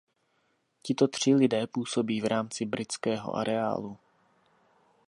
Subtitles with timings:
[0.81, 3.97] Tito tři lidé působí v rámci britského areálu.